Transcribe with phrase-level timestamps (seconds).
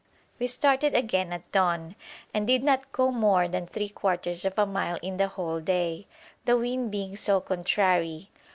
[0.39, 1.95] We started again at dawn,
[2.33, 6.07] and did not go more than three quarters of a mile in the whole day,
[6.45, 8.31] the wind being so contrary.